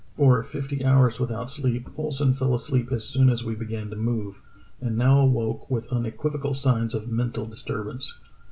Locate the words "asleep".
2.55-2.91